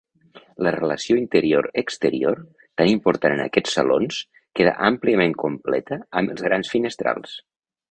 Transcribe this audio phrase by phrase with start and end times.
[0.67, 2.41] La relació interior-exterior,
[2.81, 4.19] tan important en aquests salons,
[4.61, 7.39] queda àmpliament completa amb els grans finestrals.